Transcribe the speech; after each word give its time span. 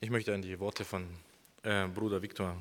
Ich 0.00 0.10
möchte 0.10 0.32
an 0.32 0.42
die 0.42 0.60
Worte 0.60 0.84
von 0.84 1.08
äh, 1.64 1.88
Bruder 1.88 2.22
Viktor 2.22 2.56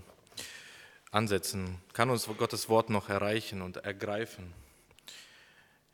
ansetzen. 1.12 1.78
Kann 1.94 2.10
uns 2.10 2.28
Gottes 2.36 2.67
Wort 2.67 2.90
noch 2.90 3.10
erreichen 3.10 3.62
und 3.62 3.78
ergreifen? 3.78 4.52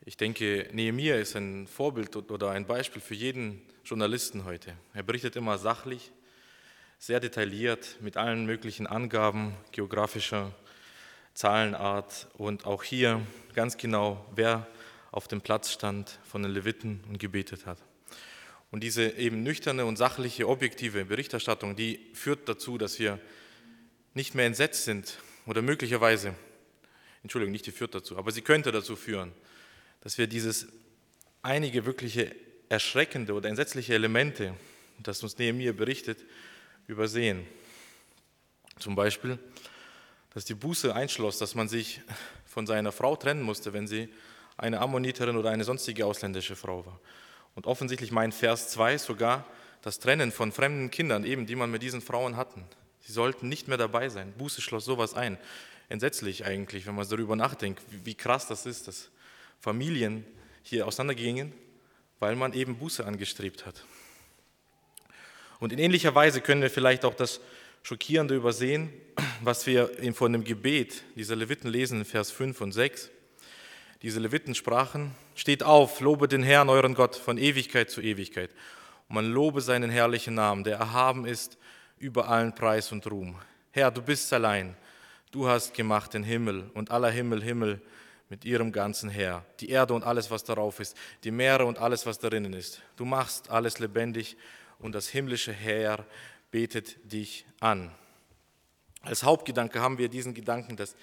Ich 0.06 0.16
denke, 0.16 0.70
Nehemiah 0.72 1.18
ist 1.18 1.36
ein 1.36 1.68
Vorbild 1.68 2.16
oder 2.16 2.52
ein 2.52 2.66
Beispiel 2.66 3.02
für 3.02 3.14
jeden 3.14 3.62
Journalisten 3.84 4.46
heute. 4.46 4.74
Er 4.94 5.04
berichtet 5.04 5.36
immer 5.36 5.58
sachlich, 5.58 6.14
sehr 6.98 7.20
detailliert, 7.20 7.98
mit 8.00 8.16
allen 8.16 8.46
möglichen 8.46 8.88
Angaben 8.88 9.54
geografischer 9.74 10.54
Zahlenart 11.34 12.28
und 12.38 12.66
auch 12.66 12.84
hier 12.84 13.20
ganz 13.54 13.76
genau, 13.76 14.26
wer 14.34 14.66
auf 15.12 15.28
dem 15.28 15.42
Platz 15.42 15.74
stand 15.74 16.20
von 16.24 16.42
den 16.42 16.54
Leviten 16.54 17.04
und 17.10 17.20
gebetet 17.20 17.66
hat. 17.66 17.80
Und 18.74 18.80
diese 18.80 19.08
eben 19.18 19.44
nüchterne 19.44 19.86
und 19.86 19.98
sachliche, 19.98 20.50
objektive 20.50 21.06
Berichterstattung, 21.06 21.76
die 21.76 22.00
führt 22.16 22.50
dazu, 22.50 22.80
dass 22.80 22.98
wir 22.98 23.20
nicht 24.16 24.34
mehr 24.34 24.48
entsetzt 24.48 24.86
sind 24.86 25.20
oder 25.46 25.62
möglicherweise, 25.62 26.34
Entschuldigung, 27.22 27.52
nicht 27.52 27.68
die 27.68 27.72
führt 27.72 27.94
dazu, 27.94 28.18
aber 28.18 28.32
sie 28.32 28.42
könnte 28.42 28.72
dazu 28.72 28.96
führen, 28.96 29.32
dass 30.02 30.18
wir 30.18 30.26
dieses 30.26 30.66
einige 31.44 31.86
wirkliche 31.86 32.36
erschreckende 32.68 33.34
oder 33.34 33.48
entsetzliche 33.48 33.94
Elemente, 33.94 34.56
das 34.98 35.22
uns 35.22 35.38
Nehemiah 35.38 35.74
berichtet, 35.74 36.18
übersehen. 36.88 37.46
Zum 38.80 38.96
Beispiel, 38.96 39.38
dass 40.34 40.46
die 40.46 40.56
Buße 40.56 40.96
einschloss, 40.96 41.38
dass 41.38 41.54
man 41.54 41.70
sich 41.70 42.02
von 42.48 42.66
seiner 42.66 42.92
Frau 42.92 43.16
trennen 43.18 43.44
musste, 43.44 43.72
wenn 43.72 43.86
sie 43.86 44.10
eine 44.58 44.82
Ammoniterin 44.82 45.38
oder 45.38 45.52
eine 45.52 45.64
sonstige 45.64 46.08
ausländische 46.08 46.56
Frau 46.56 46.84
war. 46.88 47.00
Und 47.56 47.68
offensichtlich 47.68 48.12
meint 48.12 48.34
Vers 48.34 48.70
2 48.70 48.98
sogar 48.98 49.46
das 49.82 50.00
Trennen 50.00 50.32
von 50.32 50.52
fremden 50.52 50.90
Kindern, 50.92 51.24
eben 51.26 51.46
die 51.46 51.56
man 51.56 51.70
mit 51.70 51.84
diesen 51.84 52.02
Frauen 52.02 52.38
hatten. 52.38 52.66
Sie 53.02 53.12
sollten 53.12 53.50
nicht 53.50 53.68
mehr 53.68 53.78
dabei 53.78 54.10
sein. 54.10 54.34
Buße 54.38 54.62
schloss 54.62 54.86
sowas 54.86 55.14
ein. 55.14 55.38
Entsetzlich 55.90 56.46
eigentlich, 56.46 56.86
wenn 56.86 56.96
man 56.96 57.08
darüber 57.08 57.36
nachdenkt, 57.36 57.84
wie 57.90 58.16
krass 58.16 58.48
das 58.48 58.66
ist, 58.66 58.88
dass 58.88 59.10
Familien 59.60 60.26
hier 60.64 60.88
auseinandergingen, 60.88 61.52
weil 62.20 62.36
man 62.36 62.54
eben 62.54 62.78
Buße 62.78 63.06
angestrebt 63.06 63.66
hat. 63.66 63.84
Und 65.60 65.74
in 65.74 65.80
ähnlicher 65.80 66.16
Weise 66.16 66.42
können 66.42 66.62
wir 66.62 66.70
vielleicht 66.70 67.06
auch 67.06 67.14
das 67.14 67.42
Schockierende 67.84 68.36
übersehen, 68.36 68.94
was 69.42 69.68
wir 69.68 69.92
von 70.14 70.32
dem 70.32 70.46
Gebet 70.46 71.04
dieser 71.16 71.36
Leviten 71.36 71.70
lesen 71.70 72.00
in 72.00 72.06
Vers 72.06 72.32
5 72.32 72.62
und 72.62 72.72
6 72.72 73.12
diese 74.04 74.20
Leviten 74.20 74.54
sprachen, 74.54 75.16
steht 75.34 75.64
auf, 75.64 76.02
lobe 76.02 76.28
den 76.28 76.44
Herrn, 76.44 76.70
euren 76.70 76.94
Gott, 76.94 77.16
von 77.16 77.38
Ewigkeit 77.38 77.90
zu 77.90 78.02
Ewigkeit. 78.02 78.52
Und 79.08 79.16
man 79.16 79.32
lobe 79.32 79.62
seinen 79.62 79.90
herrlichen 79.90 80.36
Namen, 80.36 80.66
der 80.66 80.78
erhaben 80.78 81.26
ist 81.26 81.58
über 81.98 82.28
allen 82.28 82.54
Preis 82.54 82.92
und 82.92 83.10
Ruhm. 83.10 83.36
Herr, 83.72 83.92
du 83.92 84.02
bist 84.02 84.32
allein. 84.34 84.76
Du 85.32 85.48
hast 85.48 85.74
gemacht 85.74 86.14
den 86.14 86.24
Himmel 86.24 86.70
und 86.74 86.92
aller 86.92 87.10
Himmel, 87.10 87.42
Himmel 87.42 87.82
mit 88.30 88.46
ihrem 88.46 88.72
ganzen 88.72 89.10
Heer, 89.10 89.46
die 89.62 89.70
Erde 89.70 89.94
und 89.94 90.04
alles, 90.04 90.30
was 90.30 90.44
darauf 90.44 90.80
ist, 90.80 90.98
die 91.24 91.32
Meere 91.32 91.66
und 91.66 91.80
alles, 91.80 92.06
was 92.06 92.20
darinnen 92.20 92.54
ist. 92.54 92.82
Du 92.98 93.06
machst 93.06 93.50
alles 93.50 93.80
lebendig 93.80 94.36
und 94.80 94.94
das 94.96 95.08
himmlische 95.08 95.54
Heer 95.54 96.06
betet 96.52 96.98
dich 97.12 97.46
an. 97.60 97.90
Als 99.02 99.24
Hauptgedanke 99.24 99.80
haben 99.80 99.98
wir 99.98 100.10
diesen 100.10 100.34
Gedanken, 100.34 100.76
dass 100.76 100.96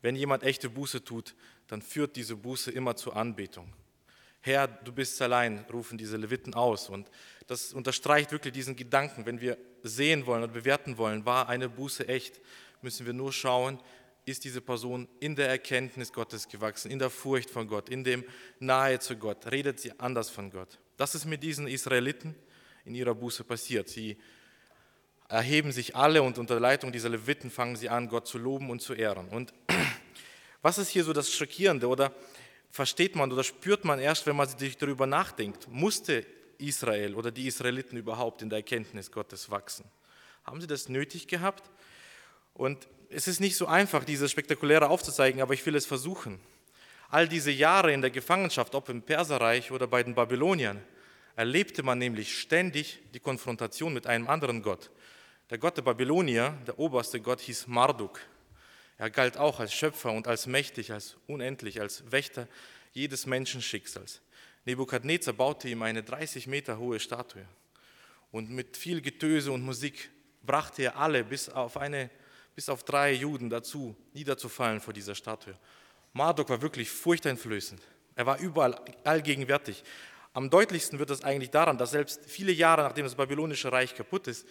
wenn 0.00 0.16
jemand 0.16 0.42
echte 0.42 0.70
Buße 0.70 1.04
tut, 1.04 1.34
dann 1.68 1.82
führt 1.82 2.16
diese 2.16 2.36
Buße 2.36 2.70
immer 2.70 2.96
zur 2.96 3.16
Anbetung. 3.16 3.72
Herr, 4.40 4.68
du 4.68 4.92
bist 4.92 5.20
allein, 5.20 5.64
rufen 5.72 5.98
diese 5.98 6.16
Leviten 6.16 6.54
aus. 6.54 6.88
Und 6.88 7.10
das 7.48 7.72
unterstreicht 7.72 8.30
wirklich 8.30 8.52
diesen 8.52 8.76
Gedanken. 8.76 9.26
Wenn 9.26 9.40
wir 9.40 9.58
sehen 9.82 10.24
wollen 10.26 10.44
und 10.44 10.52
bewerten 10.52 10.98
wollen, 10.98 11.26
war 11.26 11.48
eine 11.48 11.68
Buße 11.68 12.06
echt, 12.06 12.40
müssen 12.80 13.06
wir 13.06 13.12
nur 13.12 13.32
schauen, 13.32 13.80
ist 14.24 14.44
diese 14.44 14.60
Person 14.60 15.08
in 15.20 15.36
der 15.36 15.48
Erkenntnis 15.48 16.12
Gottes 16.12 16.48
gewachsen, 16.48 16.90
in 16.90 16.98
der 16.98 17.10
Furcht 17.10 17.50
von 17.50 17.66
Gott, 17.68 17.88
in 17.88 18.04
dem 18.04 18.24
Nahe 18.58 18.98
zu 18.98 19.16
Gott, 19.16 19.50
redet 19.50 19.80
sie 19.80 19.98
anders 19.98 20.30
von 20.30 20.50
Gott. 20.50 20.78
Das 20.96 21.14
ist 21.14 21.24
mit 21.24 21.42
diesen 21.42 21.68
Israeliten 21.68 22.34
in 22.84 22.94
ihrer 22.94 23.14
Buße 23.14 23.44
passiert. 23.44 23.88
Sie 23.88 24.16
erheben 25.28 25.72
sich 25.72 25.94
alle 25.96 26.22
und 26.22 26.38
unter 26.38 26.58
Leitung 26.60 26.92
dieser 26.92 27.08
Leviten 27.08 27.50
fangen 27.50 27.76
sie 27.76 27.88
an, 27.88 28.08
Gott 28.08 28.26
zu 28.26 28.38
loben 28.38 28.70
und 28.70 28.80
zu 28.80 28.94
ehren. 28.94 29.28
Und 29.28 29.52
was 30.66 30.78
ist 30.78 30.88
hier 30.88 31.04
so 31.04 31.12
das 31.12 31.32
Schockierende 31.32 31.86
oder 31.86 32.12
versteht 32.72 33.14
man 33.14 33.30
oder 33.30 33.44
spürt 33.44 33.84
man 33.84 34.00
erst, 34.00 34.26
wenn 34.26 34.34
man 34.34 34.48
sich 34.48 34.76
darüber 34.76 35.06
nachdenkt? 35.06 35.68
Musste 35.70 36.26
Israel 36.58 37.14
oder 37.14 37.30
die 37.30 37.46
Israeliten 37.46 37.96
überhaupt 37.96 38.42
in 38.42 38.50
der 38.50 38.56
Erkenntnis 38.56 39.12
Gottes 39.12 39.48
wachsen? 39.48 39.84
Haben 40.42 40.60
sie 40.60 40.66
das 40.66 40.88
nötig 40.88 41.28
gehabt? 41.28 41.70
Und 42.52 42.88
es 43.10 43.28
ist 43.28 43.38
nicht 43.38 43.56
so 43.56 43.66
einfach, 43.66 44.02
dieses 44.02 44.32
Spektakuläre 44.32 44.90
aufzuzeigen, 44.90 45.40
aber 45.40 45.54
ich 45.54 45.64
will 45.64 45.76
es 45.76 45.86
versuchen. 45.86 46.40
All 47.10 47.28
diese 47.28 47.52
Jahre 47.52 47.92
in 47.92 48.00
der 48.00 48.10
Gefangenschaft, 48.10 48.74
ob 48.74 48.88
im 48.88 49.02
Perserreich 49.02 49.70
oder 49.70 49.86
bei 49.86 50.02
den 50.02 50.16
Babyloniern, 50.16 50.82
erlebte 51.36 51.84
man 51.84 51.98
nämlich 51.98 52.36
ständig 52.36 52.98
die 53.14 53.20
Konfrontation 53.20 53.94
mit 53.94 54.08
einem 54.08 54.26
anderen 54.26 54.62
Gott. 54.62 54.90
Der 55.48 55.58
Gott 55.58 55.76
der 55.76 55.82
Babylonier, 55.82 56.58
der 56.66 56.76
oberste 56.76 57.20
Gott, 57.20 57.38
hieß 57.38 57.68
Marduk. 57.68 58.18
Er 58.98 59.10
galt 59.10 59.36
auch 59.36 59.60
als 59.60 59.74
Schöpfer 59.74 60.12
und 60.12 60.26
als 60.26 60.46
mächtig, 60.46 60.92
als 60.92 61.16
unendlich, 61.26 61.80
als 61.80 62.10
Wächter 62.10 62.48
jedes 62.92 63.26
Menschenschicksals. 63.26 64.22
Nebukadnezar 64.64 65.34
baute 65.34 65.68
ihm 65.68 65.82
eine 65.82 66.02
30 66.02 66.46
Meter 66.46 66.78
hohe 66.78 66.98
Statue. 66.98 67.46
Und 68.32 68.50
mit 68.50 68.76
viel 68.76 69.00
Getöse 69.00 69.52
und 69.52 69.62
Musik 69.62 70.10
brachte 70.42 70.82
er 70.82 70.96
alle, 70.96 71.24
bis 71.24 71.48
auf, 71.48 71.76
eine, 71.76 72.10
bis 72.54 72.68
auf 72.68 72.84
drei 72.84 73.12
Juden 73.12 73.50
dazu, 73.50 73.94
niederzufallen 74.14 74.80
vor 74.80 74.92
dieser 74.92 75.14
Statue. 75.14 75.56
Marduk 76.12 76.48
war 76.48 76.62
wirklich 76.62 76.90
furchteinflößend. 76.90 77.80
Er 78.14 78.26
war 78.26 78.38
überall 78.38 78.80
allgegenwärtig. 79.04 79.84
Am 80.32 80.50
deutlichsten 80.50 80.98
wird 80.98 81.10
das 81.10 81.22
eigentlich 81.22 81.50
daran, 81.50 81.78
dass 81.78 81.90
selbst 81.90 82.24
viele 82.26 82.52
Jahre 82.52 82.82
nachdem 82.82 83.04
das 83.04 83.14
babylonische 83.14 83.70
Reich 83.70 83.94
kaputt 83.94 84.26
ist, 84.26 84.46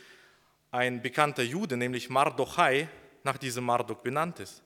ein 0.72 1.02
bekannter 1.02 1.44
Jude, 1.44 1.78
nämlich 1.78 2.10
Mardochai, 2.10 2.88
nach 3.26 3.38
diesem 3.38 3.66
Marduk 3.66 4.04
benannt 4.04 4.40
ist. 4.40 4.64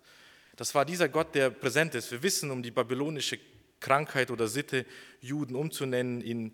Das 0.56 0.76
war 0.76 0.86
dieser 0.86 1.10
Gott, 1.10 1.34
der 1.36 1.50
präsent 1.50 1.96
ist. 1.96 2.12
Wir 2.12 2.22
wissen 2.22 2.52
um 2.52 2.62
die 2.62 2.72
babylonische 2.72 3.40
Krankheit 3.80 4.30
oder 4.30 4.48
Sitte, 4.48 4.86
Juden 5.22 5.56
umzunennen 5.56 6.22
in, 6.22 6.54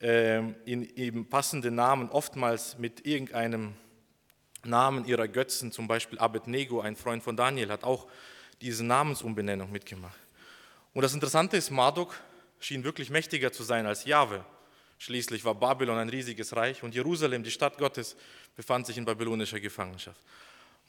äh, 0.00 0.38
in 0.64 0.84
eben 0.96 1.28
passende 1.28 1.70
Namen, 1.70 2.08
oftmals 2.10 2.78
mit 2.78 3.06
irgendeinem 3.06 3.74
Namen 4.64 5.04
ihrer 5.04 5.26
Götzen, 5.26 5.72
zum 5.72 5.88
Beispiel 5.88 6.18
Abednego, 6.18 6.80
ein 6.80 6.96
Freund 6.96 7.22
von 7.22 7.36
Daniel, 7.36 7.70
hat 7.70 7.84
auch 7.84 8.06
diese 8.60 8.84
Namensumbenennung 8.84 9.72
mitgemacht. 9.72 10.18
Und 10.92 11.02
das 11.02 11.14
Interessante 11.14 11.56
ist, 11.56 11.70
Marduk 11.70 12.14
schien 12.58 12.84
wirklich 12.84 13.10
mächtiger 13.10 13.52
zu 13.52 13.62
sein 13.62 13.86
als 13.86 14.04
Jahwe. 14.04 14.44
Schließlich 14.98 15.44
war 15.44 15.54
Babylon 15.54 15.96
ein 15.96 16.10
riesiges 16.10 16.54
Reich 16.54 16.82
und 16.82 16.94
Jerusalem, 16.94 17.42
die 17.42 17.50
Stadt 17.50 17.78
Gottes, 17.78 18.16
befand 18.54 18.86
sich 18.86 18.98
in 18.98 19.06
babylonischer 19.06 19.58
Gefangenschaft. 19.58 20.20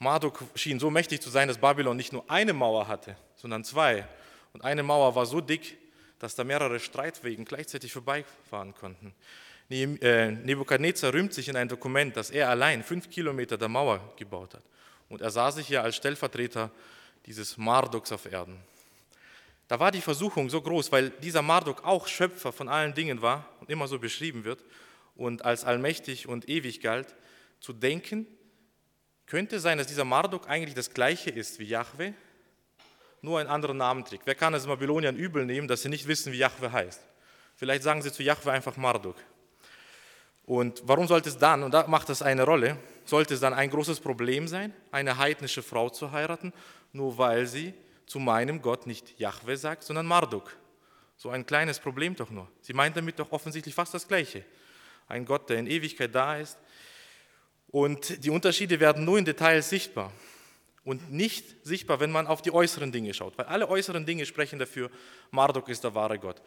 Marduk 0.02 0.42
schien 0.56 0.80
so 0.80 0.90
mächtig 0.90 1.20
zu 1.20 1.30
sein, 1.30 1.48
dass 1.48 1.58
Babylon 1.58 1.96
nicht 1.96 2.12
nur 2.12 2.28
eine 2.28 2.52
Mauer 2.52 2.88
hatte, 2.88 3.16
sondern 3.36 3.64
zwei. 3.64 4.06
Und 4.52 4.64
eine 4.64 4.82
Mauer 4.82 5.14
war 5.14 5.26
so 5.26 5.40
dick, 5.40 5.78
dass 6.18 6.34
da 6.34 6.44
mehrere 6.44 6.80
Streitwegen 6.80 7.44
gleichzeitig 7.44 7.92
vorbeifahren 7.92 8.74
konnten. 8.74 9.14
Äh, 9.70 10.32
Nebukadnezar 10.32 11.14
rühmt 11.14 11.32
sich 11.32 11.48
in 11.48 11.56
ein 11.56 11.68
Dokument, 11.68 12.16
dass 12.16 12.30
er 12.30 12.50
allein 12.50 12.82
fünf 12.82 13.08
Kilometer 13.10 13.56
der 13.56 13.68
Mauer 13.68 14.00
gebaut 14.16 14.54
hat. 14.54 14.62
Und 15.08 15.20
er 15.20 15.30
sah 15.30 15.50
sich 15.50 15.68
ja 15.68 15.82
als 15.82 15.96
Stellvertreter 15.96 16.70
dieses 17.26 17.56
Marduks 17.56 18.12
auf 18.12 18.30
Erden. 18.30 18.58
Da 19.68 19.78
war 19.78 19.92
die 19.92 20.00
Versuchung 20.00 20.50
so 20.50 20.60
groß, 20.60 20.90
weil 20.92 21.10
dieser 21.10 21.42
Marduk 21.42 21.84
auch 21.84 22.08
Schöpfer 22.08 22.52
von 22.52 22.68
allen 22.68 22.92
Dingen 22.92 23.22
war 23.22 23.48
und 23.60 23.70
immer 23.70 23.86
so 23.86 23.98
beschrieben 23.98 24.44
wird 24.44 24.62
und 25.14 25.44
als 25.44 25.64
allmächtig 25.64 26.28
und 26.28 26.48
ewig 26.48 26.80
galt, 26.80 27.14
zu 27.60 27.72
denken, 27.72 28.26
könnte 29.32 29.60
sein, 29.60 29.78
dass 29.78 29.86
dieser 29.86 30.04
Marduk 30.04 30.46
eigentlich 30.46 30.74
das 30.74 30.92
gleiche 30.92 31.30
ist 31.30 31.58
wie 31.58 31.64
Jahwe, 31.64 32.12
nur 33.22 33.40
einen 33.40 33.48
anderen 33.48 33.78
Namen 33.78 34.04
trägt. 34.04 34.26
Wer 34.26 34.34
kann 34.34 34.52
es 34.52 34.66
Babyloniern 34.66 35.16
übel 35.16 35.46
nehmen, 35.46 35.66
dass 35.66 35.80
sie 35.80 35.88
nicht 35.88 36.06
wissen, 36.06 36.34
wie 36.34 36.36
Jahwe 36.36 36.70
heißt? 36.70 37.00
Vielleicht 37.56 37.82
sagen 37.82 38.02
sie 38.02 38.12
zu 38.12 38.22
Jahwe 38.22 38.52
einfach 38.52 38.76
Marduk. 38.76 39.16
Und 40.44 40.82
warum 40.84 41.06
sollte 41.06 41.30
es 41.30 41.38
dann, 41.38 41.62
und 41.62 41.72
da 41.72 41.86
macht 41.86 42.10
das 42.10 42.20
eine 42.20 42.42
Rolle, 42.42 42.76
sollte 43.06 43.32
es 43.32 43.40
dann 43.40 43.54
ein 43.54 43.70
großes 43.70 44.00
Problem 44.00 44.48
sein, 44.48 44.74
eine 44.90 45.16
heidnische 45.16 45.62
Frau 45.62 45.88
zu 45.88 46.12
heiraten, 46.12 46.52
nur 46.92 47.16
weil 47.16 47.46
sie 47.46 47.72
zu 48.04 48.18
meinem 48.18 48.60
Gott 48.60 48.86
nicht 48.86 49.18
Jahwe 49.18 49.56
sagt, 49.56 49.84
sondern 49.84 50.04
Marduk? 50.04 50.54
So 51.16 51.30
ein 51.30 51.46
kleines 51.46 51.78
Problem 51.78 52.14
doch 52.14 52.28
nur. 52.28 52.48
Sie 52.60 52.74
meint 52.74 52.98
damit 52.98 53.18
doch 53.18 53.32
offensichtlich 53.32 53.74
fast 53.74 53.94
das 53.94 54.06
Gleiche. 54.06 54.44
Ein 55.08 55.24
Gott, 55.24 55.48
der 55.48 55.56
in 55.56 55.68
Ewigkeit 55.68 56.14
da 56.14 56.36
ist, 56.36 56.58
und 57.72 58.22
die 58.24 58.30
Unterschiede 58.30 58.78
werden 58.78 59.04
nur 59.04 59.18
in 59.18 59.24
Details 59.24 59.68
sichtbar 59.68 60.12
und 60.84 61.10
nicht 61.10 61.66
sichtbar, 61.66 61.98
wenn 62.00 62.12
man 62.12 62.26
auf 62.26 62.42
die 62.42 62.52
äußeren 62.52 62.92
Dinge 62.92 63.14
schaut, 63.14 63.36
weil 63.38 63.46
alle 63.46 63.68
äußeren 63.68 64.06
Dinge 64.06 64.26
sprechen 64.26 64.58
dafür, 64.58 64.90
Marduk 65.30 65.68
ist 65.68 65.82
der 65.82 65.94
wahre 65.94 66.18
Gott. 66.18 66.42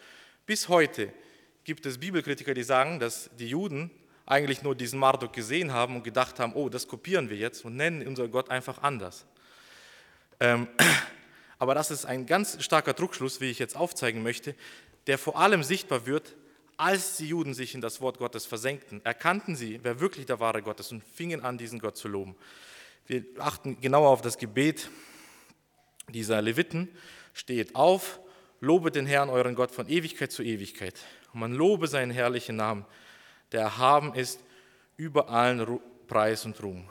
Bis 0.45 0.69
heute 0.69 1.11
gibt 1.63 1.85
es 1.87 1.97
Bibelkritiker, 1.97 2.53
die 2.53 2.63
sagen, 2.63 2.99
dass 2.99 3.29
die 3.37 3.49
Juden 3.49 3.89
eigentlich 4.27 4.61
nur 4.61 4.75
diesen 4.75 4.99
Marduk 4.99 5.33
gesehen 5.33 5.73
haben 5.73 5.95
und 5.95 6.03
gedacht 6.03 6.39
haben, 6.39 6.53
oh, 6.53 6.69
das 6.69 6.87
kopieren 6.87 7.29
wir 7.29 7.37
jetzt 7.37 7.65
und 7.65 7.75
nennen 7.75 8.05
unser 8.07 8.27
Gott 8.27 8.51
einfach 8.51 8.83
anders. 8.83 9.25
Ähm, 10.39 10.67
aber 11.57 11.73
das 11.73 11.89
ist 11.89 12.05
ein 12.05 12.27
ganz 12.27 12.63
starker 12.63 12.93
Druckschluss, 12.93 13.41
wie 13.41 13.49
ich 13.49 13.57
jetzt 13.57 13.75
aufzeigen 13.75 14.21
möchte, 14.21 14.53
der 15.07 15.17
vor 15.17 15.39
allem 15.39 15.63
sichtbar 15.63 16.05
wird, 16.05 16.35
als 16.77 17.17
die 17.17 17.27
Juden 17.27 17.53
sich 17.53 17.75
in 17.75 17.81
das 17.81 18.01
Wort 18.01 18.17
Gottes 18.17 18.45
versenkten, 18.45 19.03
erkannten 19.05 19.55
sie, 19.55 19.79
wer 19.83 19.99
wirklich 19.99 20.25
der 20.25 20.39
wahre 20.39 20.61
Gott 20.61 20.79
ist 20.79 20.91
und 20.91 21.03
fingen 21.03 21.41
an, 21.41 21.57
diesen 21.57 21.79
Gott 21.79 21.97
zu 21.97 22.07
loben. 22.07 22.35
Wir 23.07 23.23
achten 23.37 23.79
genauer 23.81 24.09
auf 24.09 24.21
das 24.21 24.37
Gebet 24.37 24.89
dieser 26.09 26.41
Leviten. 26.41 26.89
Steht 27.33 27.75
auf, 27.75 28.19
lobet 28.61 28.95
den 28.95 29.05
Herrn, 29.05 29.29
euren 29.29 29.55
Gott, 29.55 29.71
von 29.71 29.87
Ewigkeit 29.87 30.31
zu 30.31 30.43
Ewigkeit. 30.43 30.95
Und 31.33 31.41
man 31.41 31.53
lobe 31.53 31.87
seinen 31.87 32.11
herrlichen 32.11 32.55
Namen, 32.55 32.85
der 33.51 33.61
erhaben 33.61 34.13
ist 34.13 34.39
über 34.97 35.29
allen 35.29 35.79
Preis 36.07 36.45
und 36.45 36.61
Ruhm. 36.63 36.89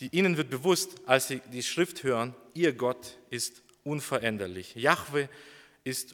Die, 0.00 0.08
ihnen 0.16 0.36
wird 0.36 0.50
bewusst, 0.50 1.00
als 1.06 1.28
sie 1.28 1.40
die 1.52 1.62
Schrift 1.62 2.02
hören, 2.02 2.34
ihr 2.54 2.72
Gott 2.72 3.18
ist 3.30 3.62
unveränderlich. 3.82 4.74
Jahwe 4.74 5.22
ist 5.22 5.57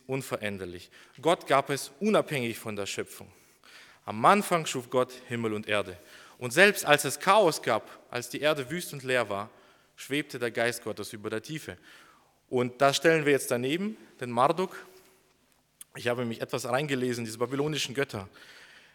unveränderlich. 0.07 0.91
Gott 1.21 1.47
gab 1.47 1.71
es 1.71 1.91
unabhängig 2.01 2.59
von 2.59 2.77
der 2.77 2.87
Schöpfung. 2.87 3.31
Am 4.05 4.25
Anfang 4.25 4.67
schuf 4.67 4.91
Gott 4.91 5.13
Himmel 5.29 5.55
und 5.55 5.67
Erde. 5.67 5.97
Und 6.39 6.53
selbst 6.53 6.85
als 6.85 7.05
es 7.05 7.19
Chaos 7.19 7.63
gab, 7.63 7.89
als 8.11 8.29
die 8.29 8.41
Erde 8.41 8.71
wüst 8.71 8.93
und 8.93 9.03
leer 9.03 9.29
war, 9.29 9.51
schwebte 9.97 10.39
der 10.39 10.51
Geist 10.51 10.85
Gottes 10.85 11.13
über 11.13 11.31
der 11.31 11.43
Tiefe. 11.43 11.79
Und 12.51 12.81
da 12.81 12.93
stellen 12.93 13.25
wir 13.25 13.33
jetzt 13.33 13.51
daneben 13.51 13.97
den 14.21 14.31
Marduk. 14.31 14.77
Ich 15.97 16.09
habe 16.09 16.25
mich 16.25 16.41
etwas 16.41 16.67
reingelesen, 16.67 17.25
diese 17.25 17.39
babylonischen 17.39 17.95
Götter. 17.95 18.29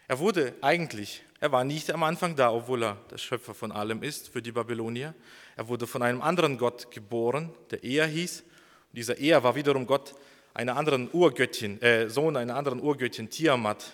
Er 0.08 0.20
wurde 0.20 0.54
eigentlich, 0.62 1.24
er 1.40 1.52
war 1.52 1.64
nicht 1.64 1.92
am 1.92 2.04
Anfang 2.04 2.36
da, 2.36 2.52
obwohl 2.52 2.84
er 2.84 2.98
der 3.12 3.18
Schöpfer 3.18 3.54
von 3.54 3.72
allem 3.72 4.04
ist 4.04 4.30
für 4.30 4.42
die 4.42 4.52
Babylonier. 4.52 5.14
Er 5.56 5.68
wurde 5.68 5.88
von 5.88 6.02
einem 6.02 6.22
anderen 6.22 6.58
Gott 6.58 6.92
geboren, 6.92 7.54
der 7.72 7.84
Ea 7.84 8.06
hieß. 8.06 8.42
Und 8.42 8.98
dieser 8.98 9.20
Ea 9.20 9.44
war 9.44 9.56
wiederum 9.56 9.86
Gott 9.86 10.16
einer 10.54 10.76
anderen 10.76 11.10
Urgöttin, 11.12 11.82
äh, 11.82 12.10
Sohn 12.10 12.36
einer 12.36 12.56
anderen 12.56 12.82
Urgöttin, 12.82 13.30
Tiamat, 13.30 13.94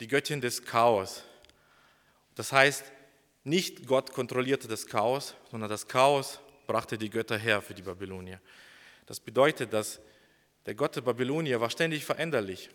die 0.00 0.08
Göttin 0.08 0.40
des 0.40 0.64
Chaos. 0.64 1.24
Das 2.34 2.52
heißt, 2.52 2.84
nicht 3.44 3.86
Gott 3.86 4.12
kontrollierte 4.12 4.68
das 4.68 4.86
Chaos, 4.86 5.34
sondern 5.50 5.70
das 5.70 5.88
Chaos 5.88 6.40
brachte 6.66 6.98
die 6.98 7.10
Götter 7.10 7.38
her 7.38 7.62
für 7.62 7.74
die 7.74 7.82
Babylonier. 7.82 8.40
Das 9.06 9.20
bedeutet, 9.20 9.72
dass 9.72 10.00
der 10.66 10.74
Gott 10.74 10.96
der 10.96 11.02
Babylonier 11.02 11.60
war 11.60 11.70
ständig 11.70 12.04
veränderlich. 12.04 12.70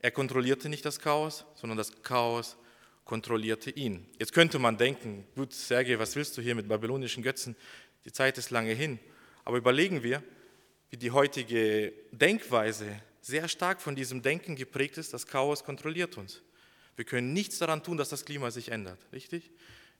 Er 0.00 0.10
kontrollierte 0.10 0.68
nicht 0.68 0.84
das 0.84 1.00
Chaos, 1.00 1.44
sondern 1.54 1.78
das 1.78 2.02
Chaos 2.02 2.56
kontrollierte 3.04 3.70
ihn. 3.70 4.06
Jetzt 4.18 4.32
könnte 4.32 4.58
man 4.58 4.76
denken, 4.76 5.26
gut, 5.34 5.52
Sergei, 5.52 5.98
was 5.98 6.14
willst 6.16 6.36
du 6.38 6.42
hier 6.42 6.54
mit 6.54 6.68
babylonischen 6.68 7.22
Götzen? 7.22 7.56
Die 8.04 8.12
Zeit 8.12 8.38
ist 8.38 8.50
lange 8.50 8.72
hin. 8.72 8.98
Aber 9.44 9.56
überlegen 9.56 10.02
wir, 10.02 10.22
wie 10.92 10.98
die 10.98 11.10
heutige 11.10 11.90
Denkweise 12.12 13.00
sehr 13.22 13.48
stark 13.48 13.80
von 13.80 13.96
diesem 13.96 14.20
Denken 14.20 14.56
geprägt 14.56 14.98
ist, 14.98 15.14
das 15.14 15.26
Chaos 15.26 15.64
kontrolliert 15.64 16.18
uns. 16.18 16.42
Wir 16.96 17.06
können 17.06 17.32
nichts 17.32 17.58
daran 17.58 17.82
tun, 17.82 17.96
dass 17.96 18.10
das 18.10 18.26
Klima 18.26 18.50
sich 18.50 18.70
ändert, 18.70 18.98
richtig? 19.10 19.50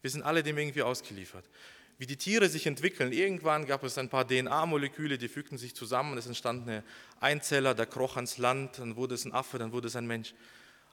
Wir 0.02 0.10
sind 0.10 0.22
alle 0.22 0.42
dem 0.42 0.58
irgendwie 0.58 0.82
ausgeliefert. 0.82 1.48
Wie 1.96 2.04
die 2.04 2.18
Tiere 2.18 2.50
sich 2.50 2.66
entwickeln, 2.66 3.10
irgendwann 3.10 3.64
gab 3.64 3.84
es 3.84 3.96
ein 3.96 4.10
paar 4.10 4.28
DNA-Moleküle, 4.28 5.16
die 5.16 5.28
fügten 5.28 5.56
sich 5.56 5.74
zusammen, 5.74 6.18
es 6.18 6.26
entstand 6.26 6.68
ein 6.68 6.82
Einzeller, 7.20 7.74
der 7.74 7.86
kroch 7.86 8.16
ans 8.16 8.36
Land, 8.36 8.78
dann 8.78 8.94
wurde 8.94 9.14
es 9.14 9.24
ein 9.24 9.32
Affe, 9.32 9.56
dann 9.56 9.72
wurde 9.72 9.88
es 9.88 9.96
ein 9.96 10.06
Mensch. 10.06 10.34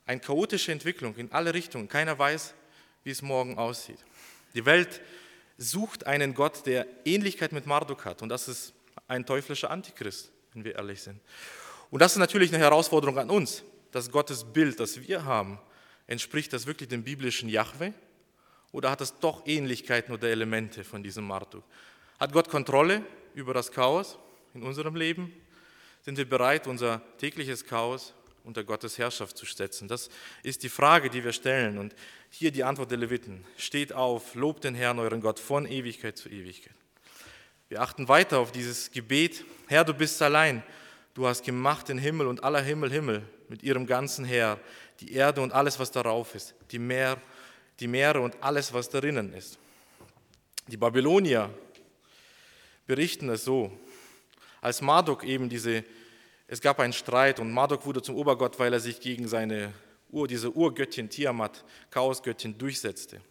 Eine 0.05 0.21
chaotische 0.21 0.71
Entwicklung 0.71 1.17
in 1.17 1.29
alle 1.33 1.53
Richtungen. 1.53 1.89
Keiner 1.89 2.17
weiß, 2.17 2.53
wie 3.03 3.11
es 3.11 3.21
morgen 3.21 3.57
aussieht. 3.57 3.99
Die 4.53 4.65
Welt 4.65 5.01
sucht 5.57 6.07
einen 6.07 6.35
Gott, 6.35 6.65
der 6.65 6.87
Ähnlichkeit 7.03 7.51
mit 7.51 7.65
Marduk 7.65 8.05
hat. 8.05 8.21
Und 8.21 8.29
das 8.29 8.47
ist 8.47 8.73
ein 9.09 9.25
teuflischer 9.25 9.69
Antichrist, 9.69 10.31
wenn 10.53 10.63
wir 10.63 10.75
ehrlich 10.75 11.01
sind. 11.01 11.19
Und 11.91 11.99
das 11.99 12.13
ist 12.13 12.19
natürlich 12.19 12.53
eine 12.53 12.63
Herausforderung 12.63 13.17
an 13.17 13.29
uns. 13.29 13.63
Das 13.91 14.09
Gottesbild, 14.09 14.79
das 14.79 15.01
wir 15.01 15.25
haben, 15.25 15.59
entspricht 16.07 16.53
das 16.53 16.67
wirklich 16.67 16.89
dem 16.89 17.03
biblischen 17.03 17.49
Yahweh? 17.49 17.91
Oder 18.71 18.91
hat 18.91 19.01
es 19.01 19.17
doch 19.19 19.45
Ähnlichkeiten 19.47 20.13
oder 20.13 20.29
Elemente 20.29 20.83
von 20.83 21.01
diesem 21.01 21.25
Marduk? 21.25 21.63
Hat 22.19 22.31
Gott 22.31 22.49
Kontrolle 22.49 23.03
über 23.33 23.53
das 23.53 23.71
Chaos 23.71 24.19
in 24.53 24.61
unserem 24.61 24.95
Leben? 24.95 25.33
Sind 26.01 26.17
wir 26.17 26.29
bereit, 26.29 26.67
unser 26.67 27.01
tägliches 27.17 27.65
Chaos 27.65 28.13
unter 28.43 28.63
Gottes 28.63 28.99
Herrschaft 28.99 29.37
zu 29.37 29.45
setzen? 29.47 29.87
Das 29.87 30.09
ist 30.43 30.61
die 30.61 30.69
Frage, 30.69 31.09
die 31.09 31.23
wir 31.23 31.33
stellen. 31.33 31.79
Und 31.79 31.95
hier 32.29 32.51
die 32.51 32.63
Antwort 32.63 32.91
der 32.91 32.99
Leviten. 32.99 33.43
Steht 33.57 33.91
auf, 33.91 34.35
lobt 34.35 34.63
den 34.63 34.75
Herrn, 34.75 34.99
euren 34.99 35.21
Gott, 35.21 35.39
von 35.39 35.65
Ewigkeit 35.65 36.15
zu 36.15 36.29
Ewigkeit. 36.29 36.75
Wir 37.69 37.81
achten 37.81 38.07
weiter 38.07 38.39
auf 38.39 38.51
dieses 38.51 38.91
Gebet. 38.91 39.45
Herr, 39.67 39.85
du 39.85 39.93
bist 39.93 40.21
allein. 40.21 40.63
Du 41.13 41.27
hast 41.27 41.43
gemacht 41.43 41.87
den 41.87 41.99
Himmel 41.99 42.27
und 42.27 42.43
aller 42.43 42.61
Himmel 42.61 42.91
Himmel 42.91 43.23
mit 43.47 43.63
ihrem 43.63 43.85
ganzen 43.85 44.25
Heer, 44.25 44.59
die 44.99 45.13
Erde 45.13 45.41
und 45.41 45.53
alles, 45.53 45.79
was 45.79 45.91
darauf 45.91 46.35
ist, 46.35 46.55
die 46.71 46.79
Meer 46.79 47.17
die 47.79 47.87
Meere 47.87 48.21
und 48.21 48.35
alles, 48.41 48.73
was 48.73 48.89
darinnen 48.89 49.33
ist. 49.33 49.57
Die 50.67 50.77
Babylonier 50.77 51.49
berichten 52.85 53.29
es 53.29 53.45
so, 53.45 53.71
als 54.61 54.81
Marduk 54.81 55.23
eben 55.23 55.49
diese, 55.49 55.83
es 56.47 56.59
gab 56.59 56.79
einen 56.79 56.93
Streit 56.93 57.39
und 57.39 57.51
Marduk 57.51 57.85
wurde 57.85 58.01
zum 58.01 58.15
Obergott, 58.15 58.59
weil 58.59 58.73
er 58.73 58.79
sich 58.79 58.99
gegen 58.99 59.27
seine 59.27 59.73
Ur, 60.11 60.27
diese 60.27 60.51
Urgöttin 60.51 61.09
Tiamat, 61.09 61.63
Chaosgöttin, 61.91 62.57
durchsetzte. 62.57 63.21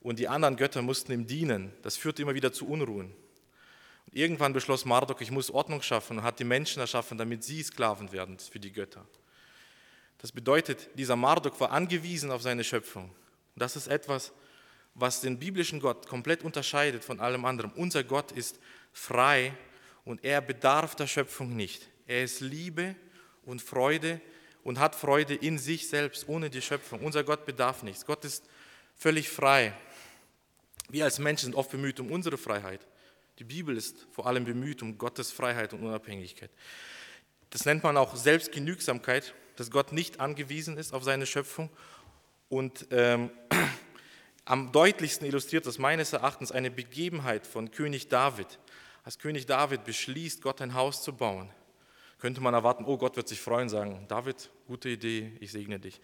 Und 0.00 0.18
die 0.18 0.28
anderen 0.28 0.56
Götter 0.56 0.80
mussten 0.80 1.12
ihm 1.12 1.26
dienen. 1.26 1.72
Das 1.82 1.96
führte 1.96 2.22
immer 2.22 2.34
wieder 2.34 2.52
zu 2.52 2.68
Unruhen. 2.68 3.12
Irgendwann 4.18 4.52
beschloss 4.52 4.84
Marduk, 4.84 5.20
ich 5.20 5.30
muss 5.30 5.48
Ordnung 5.48 5.80
schaffen 5.80 6.18
und 6.18 6.24
hat 6.24 6.40
die 6.40 6.44
Menschen 6.44 6.80
erschaffen, 6.80 7.16
damit 7.18 7.44
sie 7.44 7.62
Sklaven 7.62 8.10
werden 8.10 8.36
für 8.40 8.58
die 8.58 8.72
Götter. 8.72 9.06
Das 10.18 10.32
bedeutet, 10.32 10.90
dieser 10.94 11.14
Marduk 11.14 11.60
war 11.60 11.70
angewiesen 11.70 12.32
auf 12.32 12.42
seine 12.42 12.64
Schöpfung. 12.64 13.04
Und 13.04 13.12
das 13.62 13.76
ist 13.76 13.86
etwas, 13.86 14.32
was 14.94 15.20
den 15.20 15.38
biblischen 15.38 15.78
Gott 15.78 16.08
komplett 16.08 16.42
unterscheidet 16.42 17.04
von 17.04 17.20
allem 17.20 17.44
anderen. 17.44 17.70
Unser 17.70 18.02
Gott 18.02 18.32
ist 18.32 18.58
frei 18.92 19.52
und 20.04 20.24
er 20.24 20.40
bedarf 20.40 20.96
der 20.96 21.06
Schöpfung 21.06 21.54
nicht. 21.54 21.88
Er 22.08 22.24
ist 22.24 22.40
Liebe 22.40 22.96
und 23.44 23.62
Freude 23.62 24.20
und 24.64 24.80
hat 24.80 24.96
Freude 24.96 25.36
in 25.36 25.58
sich 25.58 25.88
selbst, 25.88 26.28
ohne 26.28 26.50
die 26.50 26.60
Schöpfung. 26.60 27.04
Unser 27.04 27.22
Gott 27.22 27.46
bedarf 27.46 27.84
nichts. 27.84 28.04
Gott 28.04 28.24
ist 28.24 28.44
völlig 28.96 29.28
frei. 29.28 29.74
Wir 30.88 31.04
als 31.04 31.20
Menschen 31.20 31.44
sind 31.44 31.54
oft 31.54 31.70
bemüht 31.70 32.00
um 32.00 32.10
unsere 32.10 32.36
Freiheit. 32.36 32.84
Die 33.38 33.44
Bibel 33.44 33.76
ist 33.76 34.06
vor 34.10 34.26
allem 34.26 34.44
bemüht 34.44 34.82
um 34.82 34.98
Gottes 34.98 35.30
Freiheit 35.30 35.72
und 35.72 35.84
Unabhängigkeit. 35.84 36.50
Das 37.50 37.64
nennt 37.64 37.84
man 37.84 37.96
auch 37.96 38.16
Selbstgenügsamkeit, 38.16 39.34
dass 39.56 39.70
Gott 39.70 39.92
nicht 39.92 40.20
angewiesen 40.20 40.76
ist 40.76 40.92
auf 40.92 41.04
seine 41.04 41.24
Schöpfung 41.24 41.70
und 42.48 42.88
ähm, 42.90 43.30
am 44.44 44.72
deutlichsten 44.72 45.26
illustriert 45.26 45.66
das 45.66 45.78
meines 45.78 46.12
Erachtens 46.12 46.50
eine 46.50 46.70
Begebenheit 46.70 47.46
von 47.46 47.70
König 47.70 48.08
David. 48.08 48.58
Als 49.04 49.18
König 49.18 49.46
David 49.46 49.84
beschließt, 49.84 50.42
Gott 50.42 50.60
ein 50.60 50.74
Haus 50.74 51.02
zu 51.02 51.14
bauen, 51.14 51.50
könnte 52.18 52.40
man 52.40 52.54
erwarten, 52.54 52.84
oh 52.86 52.98
Gott 52.98 53.16
wird 53.16 53.28
sich 53.28 53.40
freuen, 53.40 53.68
sagen, 53.68 54.04
David, 54.08 54.50
gute 54.66 54.88
Idee, 54.88 55.32
ich 55.38 55.52
segne 55.52 55.78
dich. 55.78 56.00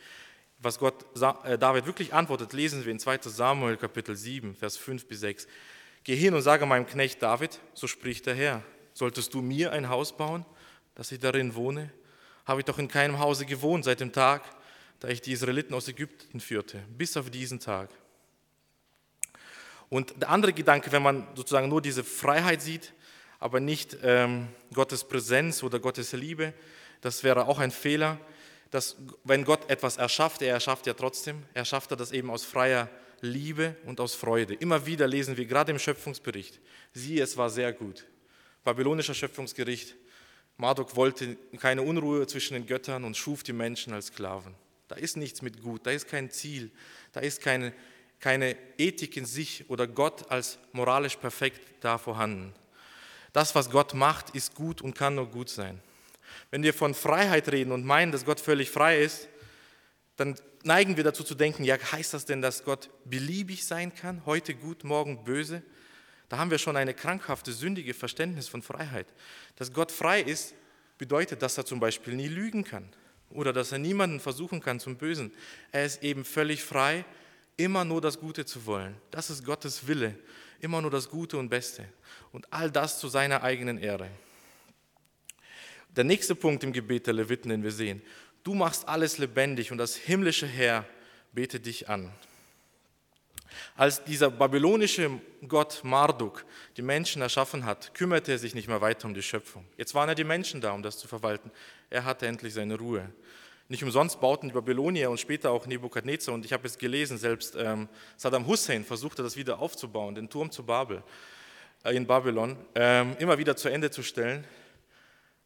Was 0.58 0.78
Gott 0.78 1.04
äh, 1.44 1.58
David 1.58 1.86
wirklich 1.86 2.14
antwortet, 2.14 2.52
lesen 2.52 2.84
wir 2.84 2.92
in 2.92 3.00
2 3.00 3.18
Samuel 3.22 3.76
Kapitel 3.76 4.14
7, 4.14 4.54
Vers 4.54 4.76
5 4.76 5.06
bis 5.06 5.20
6. 5.20 5.48
Geh 6.04 6.16
hin 6.16 6.34
und 6.34 6.42
sage 6.42 6.66
meinem 6.66 6.86
Knecht 6.86 7.22
David, 7.22 7.58
so 7.72 7.86
spricht 7.86 8.26
der 8.26 8.34
Herr, 8.34 8.62
solltest 8.92 9.32
du 9.32 9.40
mir 9.40 9.72
ein 9.72 9.88
Haus 9.88 10.14
bauen, 10.14 10.44
dass 10.94 11.10
ich 11.10 11.18
darin 11.18 11.54
wohne? 11.54 11.90
Habe 12.44 12.60
ich 12.60 12.66
doch 12.66 12.78
in 12.78 12.88
keinem 12.88 13.18
Hause 13.18 13.46
gewohnt 13.46 13.86
seit 13.86 14.00
dem 14.00 14.12
Tag, 14.12 14.42
da 15.00 15.08
ich 15.08 15.22
die 15.22 15.32
Israeliten 15.32 15.72
aus 15.72 15.88
Ägypten 15.88 16.40
führte, 16.40 16.84
bis 16.90 17.16
auf 17.16 17.30
diesen 17.30 17.58
Tag. 17.58 17.88
Und 19.88 20.20
der 20.20 20.28
andere 20.28 20.52
Gedanke, 20.52 20.92
wenn 20.92 21.02
man 21.02 21.26
sozusagen 21.34 21.70
nur 21.70 21.80
diese 21.80 22.04
Freiheit 22.04 22.60
sieht, 22.60 22.92
aber 23.40 23.60
nicht 23.60 23.96
ähm, 24.02 24.48
Gottes 24.74 25.04
Präsenz 25.04 25.62
oder 25.62 25.78
Gottes 25.78 26.12
Liebe, 26.12 26.52
das 27.00 27.24
wäre 27.24 27.46
auch 27.46 27.58
ein 27.58 27.70
Fehler, 27.70 28.20
dass 28.70 28.96
wenn 29.24 29.44
Gott 29.44 29.70
etwas 29.70 29.96
erschafft, 29.96 30.42
er 30.42 30.52
erschafft 30.52 30.86
ja 30.86 30.92
trotzdem, 30.92 31.44
er 31.54 31.64
schafft 31.64 31.92
das 31.92 32.12
eben 32.12 32.30
aus 32.30 32.44
freier 32.44 32.90
Liebe 33.24 33.76
und 33.84 34.00
aus 34.00 34.14
Freude. 34.14 34.54
Immer 34.54 34.86
wieder 34.86 35.06
lesen 35.06 35.36
wir 35.36 35.46
gerade 35.46 35.72
im 35.72 35.78
Schöpfungsbericht, 35.78 36.60
siehe, 36.92 37.22
es 37.22 37.36
war 37.36 37.50
sehr 37.50 37.72
gut. 37.72 38.06
Babylonischer 38.62 39.14
Schöpfungsgericht, 39.14 39.94
Marduk 40.56 40.94
wollte 40.94 41.36
keine 41.58 41.82
Unruhe 41.82 42.26
zwischen 42.26 42.54
den 42.54 42.66
Göttern 42.66 43.04
und 43.04 43.16
schuf 43.16 43.42
die 43.42 43.52
Menschen 43.52 43.92
als 43.92 44.06
Sklaven. 44.06 44.54
Da 44.88 44.96
ist 44.96 45.16
nichts 45.16 45.42
mit 45.42 45.62
gut, 45.62 45.86
da 45.86 45.90
ist 45.90 46.08
kein 46.08 46.30
Ziel, 46.30 46.70
da 47.12 47.20
ist 47.20 47.40
keine, 47.40 47.72
keine 48.20 48.56
Ethik 48.78 49.16
in 49.16 49.26
sich 49.26 49.68
oder 49.68 49.86
Gott 49.86 50.30
als 50.30 50.58
moralisch 50.72 51.16
perfekt 51.16 51.60
da 51.80 51.98
vorhanden. 51.98 52.54
Das, 53.32 53.54
was 53.54 53.70
Gott 53.70 53.94
macht, 53.94 54.30
ist 54.30 54.54
gut 54.54 54.80
und 54.80 54.94
kann 54.94 55.16
nur 55.16 55.28
gut 55.28 55.48
sein. 55.48 55.80
Wenn 56.50 56.62
wir 56.62 56.72
von 56.72 56.94
Freiheit 56.94 57.50
reden 57.50 57.72
und 57.72 57.84
meinen, 57.84 58.12
dass 58.12 58.24
Gott 58.24 58.38
völlig 58.38 58.70
frei 58.70 59.02
ist, 59.02 59.28
dann 60.16 60.36
neigen 60.64 60.96
wir 60.96 61.04
dazu 61.04 61.22
zu 61.22 61.34
denken, 61.34 61.64
ja, 61.64 61.76
heißt 61.78 62.14
das 62.14 62.24
denn, 62.24 62.42
dass 62.42 62.64
Gott 62.64 62.90
beliebig 63.04 63.64
sein 63.64 63.94
kann, 63.94 64.24
heute 64.26 64.54
gut, 64.54 64.84
morgen 64.84 65.24
böse? 65.24 65.62
Da 66.28 66.38
haben 66.38 66.50
wir 66.50 66.58
schon 66.58 66.76
eine 66.76 66.94
krankhafte, 66.94 67.52
sündige 67.52 67.94
Verständnis 67.94 68.48
von 68.48 68.62
Freiheit. 68.62 69.06
Dass 69.56 69.72
Gott 69.72 69.92
frei 69.92 70.20
ist, 70.20 70.54
bedeutet, 70.98 71.42
dass 71.42 71.58
er 71.58 71.66
zum 71.66 71.80
Beispiel 71.80 72.14
nie 72.14 72.28
lügen 72.28 72.64
kann 72.64 72.88
oder 73.30 73.52
dass 73.52 73.72
er 73.72 73.78
niemanden 73.78 74.20
versuchen 74.20 74.60
kann 74.60 74.80
zum 74.80 74.96
Bösen. 74.96 75.32
Er 75.70 75.84
ist 75.84 76.02
eben 76.02 76.24
völlig 76.24 76.62
frei, 76.62 77.04
immer 77.56 77.84
nur 77.84 78.00
das 78.00 78.18
Gute 78.18 78.44
zu 78.44 78.66
wollen. 78.66 78.96
Das 79.10 79.30
ist 79.30 79.44
Gottes 79.44 79.86
Wille, 79.86 80.18
immer 80.60 80.80
nur 80.80 80.90
das 80.90 81.08
Gute 81.08 81.36
und 81.36 81.48
Beste. 81.48 81.84
Und 82.32 82.52
all 82.52 82.70
das 82.70 82.98
zu 82.98 83.08
seiner 83.08 83.42
eigenen 83.42 83.78
Ehre. 83.78 84.08
Der 85.96 86.04
nächste 86.04 86.34
Punkt 86.34 86.64
im 86.64 86.72
Gebet 86.72 87.06
der 87.06 87.14
Leviten, 87.14 87.50
den 87.50 87.62
wir 87.62 87.70
sehen. 87.70 88.02
Du 88.44 88.54
machst 88.54 88.86
alles 88.86 89.16
lebendig 89.16 89.72
und 89.72 89.78
das 89.78 89.96
himmlische 89.96 90.46
Heer 90.46 90.84
betet 91.32 91.64
dich 91.64 91.88
an. 91.88 92.12
Als 93.74 94.04
dieser 94.04 94.30
babylonische 94.30 95.10
Gott 95.48 95.80
Marduk 95.82 96.44
die 96.76 96.82
Menschen 96.82 97.22
erschaffen 97.22 97.64
hat, 97.64 97.94
kümmerte 97.94 98.32
er 98.32 98.38
sich 98.38 98.54
nicht 98.54 98.68
mehr 98.68 98.82
weiter 98.82 99.08
um 99.08 99.14
die 99.14 99.22
Schöpfung. 99.22 99.64
Jetzt 99.78 99.94
waren 99.94 100.10
ja 100.10 100.14
die 100.14 100.24
Menschen 100.24 100.60
da, 100.60 100.72
um 100.72 100.82
das 100.82 100.98
zu 100.98 101.08
verwalten. 101.08 101.50
Er 101.88 102.04
hatte 102.04 102.26
endlich 102.26 102.52
seine 102.52 102.76
Ruhe. 102.76 103.10
Nicht 103.68 103.82
umsonst 103.82 104.20
bauten 104.20 104.48
die 104.48 104.52
Babylonier 104.52 105.10
und 105.10 105.18
später 105.18 105.50
auch 105.50 105.66
Nebukadnezar, 105.66 106.34
und 106.34 106.44
ich 106.44 106.52
habe 106.52 106.66
es 106.66 106.76
gelesen, 106.76 107.16
selbst 107.16 107.56
ähm, 107.56 107.88
Saddam 108.18 108.46
Hussein 108.46 108.84
versuchte 108.84 109.22
das 109.22 109.36
wieder 109.36 109.58
aufzubauen, 109.58 110.14
den 110.14 110.28
Turm 110.28 110.50
zu 110.50 110.64
Babel, 110.64 111.02
äh, 111.82 111.96
in 111.96 112.06
Babylon, 112.06 112.58
ähm, 112.74 113.16
immer 113.18 113.38
wieder 113.38 113.56
zu 113.56 113.70
Ende 113.70 113.90
zu 113.90 114.02
stellen, 114.02 114.44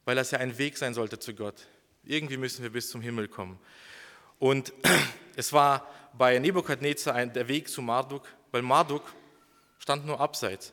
weil 0.05 0.17
das 0.17 0.33
ja 0.33 0.41
ein 0.41 0.59
Weg 0.59 0.77
sein 0.77 0.95
sollte 0.95 1.21
zu 1.21 1.33
Gott. 1.33 1.69
Irgendwie 2.09 2.39
müssen 2.39 2.63
wir 2.63 2.71
bis 2.71 2.89
zum 2.89 3.03
Himmel 3.03 3.29
kommen. 3.29 3.59
Und 4.39 4.73
es 5.37 5.53
war 5.53 5.87
bei 6.15 6.39
Nebukadnezar 6.39 7.27
der 7.27 7.47
Weg 7.49 7.69
zu 7.69 7.83
Marduk, 7.83 8.27
weil 8.51 8.63
Marduk 8.63 9.03
stand 9.79 10.07
nur 10.07 10.19
abseits. 10.19 10.73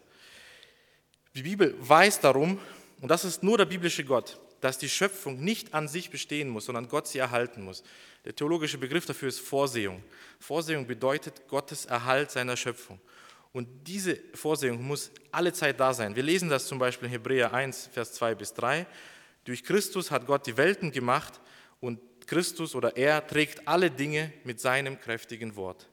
Die 1.36 1.44
Bibel 1.44 1.76
weiß 1.80 2.22
darum, 2.22 2.58
und 3.02 3.10
das 3.10 3.26
ist 3.26 3.44
nur 3.44 3.58
der 3.58 3.66
biblische 3.66 4.06
Gott, 4.06 4.40
dass 4.62 4.78
die 4.78 4.88
Schöpfung 4.88 5.44
nicht 5.44 5.74
an 5.74 5.90
sich 5.90 6.10
bestehen 6.10 6.48
muss, 6.48 6.66
sondern 6.66 6.88
Gott 6.88 7.10
sie 7.10 7.20
erhalten 7.20 7.64
muss. 7.64 7.84
Der 8.24 8.34
theologische 8.34 8.78
Begriff 8.78 9.06
dafür 9.06 9.28
ist 9.28 9.42
Vorsehung. 9.42 10.02
Vorsehung 10.40 10.88
bedeutet 10.88 11.50
Gottes 11.50 11.86
Erhalt 11.86 12.32
seiner 12.32 12.56
Schöpfung. 12.56 13.00
Und 13.52 13.68
diese 13.86 14.18
Vorsehung 14.34 14.82
muss 14.82 15.12
alle 15.32 15.52
Zeit 15.52 15.82
da 15.82 15.94
sein. 15.94 16.16
Wir 16.16 16.24
lesen 16.24 16.50
das 16.50 16.68
zum 16.68 16.80
Beispiel 16.80 17.08
in 17.08 17.12
Hebräer 17.12 17.54
1, 17.54 17.90
Vers 17.92 18.14
2 18.14 18.36
bis 18.36 18.54
3. 18.54 18.88
Durch 19.46 19.64
Christus 19.64 20.12
hat 20.12 20.26
Gott 20.26 20.48
die 20.48 20.58
Welten 20.58 20.92
gemacht 20.92 21.40
und 21.80 22.00
Christus 22.26 22.74
oder 22.76 22.98
er 22.98 23.26
trägt 23.26 23.68
alle 23.68 23.92
Dinge 23.92 24.34
mit 24.44 24.60
seinem 24.60 25.00
kräftigen 25.00 25.56
Wort. 25.56 25.88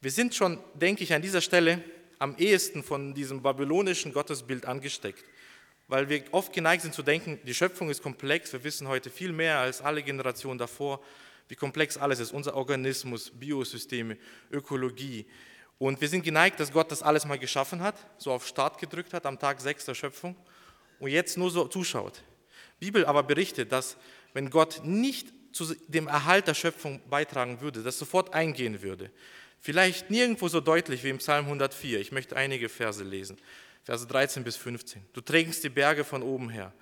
Wir 0.00 0.10
sind 0.10 0.34
schon, 0.34 0.58
denke 0.74 1.04
ich, 1.04 1.12
an 1.12 1.20
dieser 1.20 1.42
Stelle 1.42 1.84
am 2.18 2.36
ehesten 2.38 2.82
von 2.82 3.12
diesem 3.12 3.42
babylonischen 3.42 4.14
Gottesbild 4.14 4.64
angesteckt, 4.64 5.24
weil 5.88 6.08
wir 6.08 6.24
oft 6.32 6.54
geneigt 6.54 6.82
sind 6.82 6.94
zu 6.94 7.02
denken, 7.02 7.38
die 7.44 7.54
Schöpfung 7.54 7.90
ist 7.90 8.02
komplex, 8.02 8.54
wir 8.54 8.64
wissen 8.64 8.88
heute 8.88 9.10
viel 9.10 9.32
mehr 9.32 9.58
als 9.58 9.82
alle 9.82 10.02
Generationen 10.02 10.58
davor, 10.58 11.02
wie 11.48 11.54
komplex 11.54 11.98
alles 11.98 12.18
ist, 12.18 12.32
unser 12.32 12.56
Organismus, 12.56 13.30
Biosysteme, 13.30 14.16
Ökologie. 14.50 15.26
Und 15.78 16.00
wir 16.00 16.08
sind 16.08 16.24
geneigt, 16.24 16.58
dass 16.58 16.72
Gott 16.72 16.90
das 16.90 17.02
alles 17.02 17.26
mal 17.26 17.38
geschaffen 17.38 17.82
hat, 17.82 17.94
so 18.16 18.32
auf 18.32 18.46
Start 18.46 18.78
gedrückt 18.78 19.12
hat 19.12 19.26
am 19.26 19.38
Tag 19.38 19.60
6 19.60 19.84
der 19.84 19.94
Schöpfung 19.94 20.34
und 20.98 21.10
jetzt 21.10 21.36
nur 21.36 21.50
so 21.50 21.68
zuschaut. 21.68 22.22
Bibel 22.78 23.04
aber 23.06 23.22
berichtet, 23.22 23.72
dass 23.72 23.96
wenn 24.32 24.50
Gott 24.50 24.82
nicht 24.84 25.32
zu 25.52 25.74
dem 25.88 26.06
Erhalt 26.06 26.46
der 26.46 26.54
Schöpfung 26.54 27.00
beitragen 27.08 27.60
würde, 27.60 27.82
das 27.82 27.98
sofort 27.98 28.34
eingehen 28.34 28.82
würde. 28.82 29.10
Vielleicht 29.60 30.10
nirgendwo 30.10 30.48
so 30.48 30.60
deutlich 30.60 31.02
wie 31.02 31.08
im 31.08 31.18
Psalm 31.18 31.46
104. 31.46 31.98
Ich 32.00 32.12
möchte 32.12 32.36
einige 32.36 32.68
Verse 32.68 33.02
lesen. 33.02 33.38
Verse 33.84 34.06
13 34.06 34.44
bis 34.44 34.56
15. 34.56 35.02
Du 35.12 35.20
trägst 35.20 35.64
die 35.64 35.70
Berge 35.70 36.04
von 36.04 36.22
oben 36.22 36.50
her. 36.50 36.72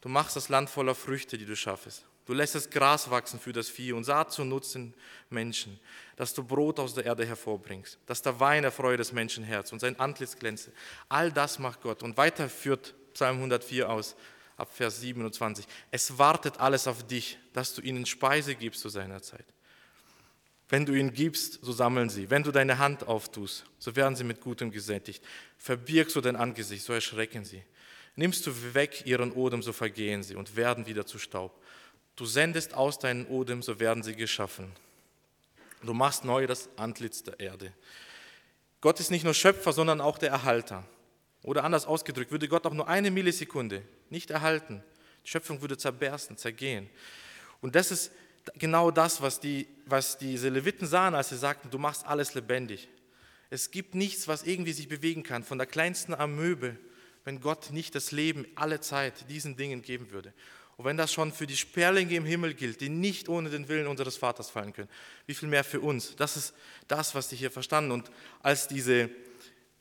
Du 0.00 0.08
machst 0.08 0.36
das 0.36 0.48
Land 0.48 0.68
voller 0.68 0.94
Früchte, 0.94 1.38
die 1.38 1.46
du 1.46 1.54
schaffest. 1.54 2.04
Du 2.26 2.34
lässt 2.34 2.56
das 2.56 2.70
Gras 2.70 3.08
wachsen 3.10 3.38
für 3.38 3.52
das 3.52 3.68
Vieh 3.68 3.92
und 3.92 4.02
Saat 4.02 4.32
zu 4.32 4.44
nutzen 4.44 4.94
Menschen, 5.30 5.78
dass 6.16 6.34
du 6.34 6.42
Brot 6.42 6.80
aus 6.80 6.92
der 6.92 7.04
Erde 7.04 7.24
hervorbringst, 7.24 7.98
dass 8.06 8.20
der 8.20 8.40
Wein 8.40 8.64
erfreue 8.64 8.96
das 8.96 9.12
Menschenherz 9.12 9.72
und 9.72 9.78
sein 9.78 9.98
Antlitz 10.00 10.36
glänze. 10.36 10.72
All 11.08 11.30
das 11.30 11.60
macht 11.60 11.82
Gott. 11.82 12.02
Und 12.02 12.16
weiter 12.16 12.48
führt 12.48 12.94
Psalm 13.14 13.36
104 13.36 13.88
aus 13.88 14.16
ab 14.56 14.70
Vers 14.72 15.00
27. 15.00 15.66
Es 15.90 16.18
wartet 16.18 16.60
alles 16.60 16.86
auf 16.86 17.06
dich, 17.06 17.38
dass 17.52 17.74
du 17.74 17.82
ihnen 17.82 18.06
Speise 18.06 18.54
gibst 18.54 18.80
zu 18.80 18.88
seiner 18.88 19.22
Zeit. 19.22 19.44
Wenn 20.68 20.84
du 20.84 20.94
ihnen 20.94 21.12
gibst, 21.12 21.60
so 21.62 21.72
sammeln 21.72 22.10
sie. 22.10 22.28
Wenn 22.28 22.42
du 22.42 22.50
deine 22.50 22.78
Hand 22.78 23.06
auftust, 23.06 23.64
so 23.78 23.94
werden 23.94 24.16
sie 24.16 24.24
mit 24.24 24.40
Gutem 24.40 24.72
gesättigt. 24.72 25.22
Verbirgst 25.58 26.16
du 26.16 26.20
dein 26.20 26.34
Angesicht, 26.34 26.84
so 26.84 26.92
erschrecken 26.92 27.44
sie. 27.44 27.62
Nimmst 28.16 28.46
du 28.46 28.74
weg 28.74 29.02
ihren 29.06 29.30
Odem, 29.32 29.62
so 29.62 29.72
vergehen 29.72 30.22
sie 30.22 30.34
und 30.34 30.56
werden 30.56 30.86
wieder 30.86 31.06
zu 31.06 31.18
Staub. 31.18 31.62
Du 32.16 32.24
sendest 32.24 32.74
aus 32.74 32.98
deinen 32.98 33.26
Odem, 33.26 33.62
so 33.62 33.78
werden 33.78 34.02
sie 34.02 34.16
geschaffen. 34.16 34.72
Du 35.82 35.92
machst 35.92 36.24
neu 36.24 36.46
das 36.46 36.68
Antlitz 36.76 37.22
der 37.22 37.38
Erde. 37.38 37.72
Gott 38.80 38.98
ist 38.98 39.10
nicht 39.10 39.24
nur 39.24 39.34
Schöpfer, 39.34 39.72
sondern 39.72 40.00
auch 40.00 40.18
der 40.18 40.30
Erhalter. 40.30 40.84
Oder 41.42 41.64
anders 41.64 41.86
ausgedrückt, 41.86 42.30
würde 42.30 42.48
Gott 42.48 42.66
auch 42.66 42.74
nur 42.74 42.88
eine 42.88 43.10
Millisekunde 43.10 43.82
nicht 44.10 44.30
erhalten, 44.30 44.82
die 45.24 45.30
Schöpfung 45.30 45.60
würde 45.60 45.76
zerbersten, 45.76 46.36
zergehen. 46.36 46.88
Und 47.60 47.74
das 47.74 47.90
ist 47.90 48.12
genau 48.54 48.90
das, 48.90 49.20
was, 49.20 49.40
die, 49.40 49.66
was 49.86 50.18
diese 50.18 50.48
Leviten 50.48 50.86
sahen, 50.86 51.14
als 51.14 51.30
sie 51.30 51.36
sagten, 51.36 51.70
du 51.70 51.78
machst 51.78 52.06
alles 52.06 52.34
lebendig. 52.34 52.88
Es 53.50 53.70
gibt 53.70 53.94
nichts, 53.94 54.28
was 54.28 54.42
irgendwie 54.42 54.72
sich 54.72 54.88
bewegen 54.88 55.22
kann, 55.22 55.44
von 55.44 55.58
der 55.58 55.66
kleinsten 55.66 56.14
Amöbe, 56.14 56.76
wenn 57.24 57.40
Gott 57.40 57.70
nicht 57.72 57.94
das 57.94 58.12
Leben 58.12 58.46
alle 58.54 58.80
Zeit 58.80 59.28
diesen 59.28 59.56
Dingen 59.56 59.82
geben 59.82 60.10
würde. 60.10 60.32
Und 60.76 60.84
wenn 60.84 60.96
das 60.96 61.12
schon 61.12 61.32
für 61.32 61.46
die 61.46 61.56
Sperlinge 61.56 62.14
im 62.14 62.24
Himmel 62.24 62.54
gilt, 62.54 62.80
die 62.80 62.90
nicht 62.90 63.28
ohne 63.28 63.48
den 63.48 63.68
Willen 63.68 63.86
unseres 63.86 64.16
Vaters 64.16 64.50
fallen 64.50 64.72
können, 64.72 64.90
wie 65.26 65.34
viel 65.34 65.48
mehr 65.48 65.64
für 65.64 65.80
uns? 65.80 66.14
Das 66.16 66.36
ist 66.36 66.54
das, 66.86 67.14
was 67.14 67.30
sie 67.30 67.36
hier 67.36 67.50
verstanden. 67.50 67.92
Und 67.92 68.10
als 68.42 68.68
diese 68.68 69.08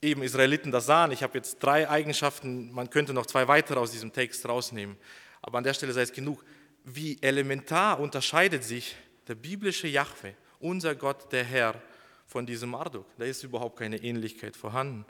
eben 0.06 0.24
Israeliten 0.24 0.72
das 0.72 0.86
sahen. 0.86 1.12
Ich 1.12 1.24
habe 1.24 1.38
jetzt 1.38 1.60
drei 1.60 1.90
Eigenschaften, 1.90 2.72
man 2.72 2.90
könnte 2.90 3.14
noch 3.14 3.26
zwei 3.26 3.48
weitere 3.48 3.80
aus 3.80 3.92
diesem 3.92 4.14
Text 4.14 4.48
rausnehmen, 4.48 4.96
aber 5.42 5.58
an 5.58 5.64
der 5.64 5.74
Stelle 5.74 5.94
sei 5.94 6.02
es 6.02 6.14
genug. 6.14 6.44
Wie 6.84 7.18
elementar 7.22 8.00
unterscheidet 8.00 8.64
sich 8.64 8.96
der 9.28 9.36
biblische 9.36 9.88
Jahwe, 9.88 10.36
unser 10.60 10.96
Gott, 10.96 11.32
der 11.32 11.44
Herr, 11.44 11.82
von 12.28 12.46
diesem 12.46 12.70
Marduk? 12.70 13.06
Da 13.18 13.26
ist 13.26 13.44
überhaupt 13.44 13.78
keine 13.78 13.98
Ähnlichkeit 13.98 14.56
vorhanden. 14.56 15.06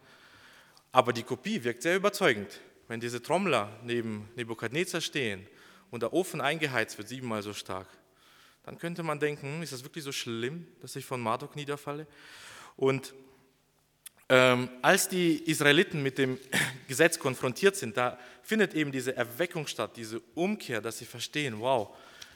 Aber 0.91 1.11
die 1.11 1.23
Kopie 1.23 1.63
wirkt 1.63 1.81
sehr 1.81 1.97
überzeugend. 1.97 2.61
Wenn 2.87 2.99
diese 2.99 3.21
Trommler 3.21 3.69
neben 3.83 4.29
Nebukadnezar 4.35 5.01
stehen 5.01 5.45
und 5.91 6.03
der 6.03 6.13
Ofen 6.13 6.39
eingeheizt 6.39 6.97
wird, 6.97 7.09
siebenmal 7.09 7.41
so 7.41 7.53
stark, 7.53 7.87
dann 8.63 8.77
könnte 8.77 9.03
man 9.03 9.19
denken, 9.19 9.55
hm, 9.55 9.63
ist 9.63 9.73
das 9.73 9.83
wirklich 9.83 10.03
so 10.03 10.11
schlimm, 10.11 10.67
dass 10.81 10.95
ich 10.95 11.05
von 11.05 11.19
Marduk 11.19 11.55
niederfalle? 11.55 12.07
Und 12.77 13.13
ähm, 14.29 14.69
als 14.81 15.07
die 15.07 15.37
Israeliten 15.49 16.01
mit 16.01 16.17
dem 16.17 16.39
Gesetz 16.87 17.19
konfrontiert 17.19 17.75
sind, 17.75 17.97
da 17.97 18.17
findet 18.43 18.73
eben 18.73 18.91
diese 18.91 19.15
Erweckung 19.15 19.67
statt, 19.67 19.91
diese 19.95 20.21
Umkehr, 20.33 20.81
dass 20.81 20.97
sie 20.97 21.05
verstehen, 21.05 21.59
wow, 21.59 21.95